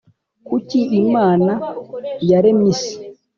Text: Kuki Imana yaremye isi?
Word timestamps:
Kuki 0.47 0.79
Imana 1.01 1.51
yaremye 2.31 2.67
isi? 2.73 2.93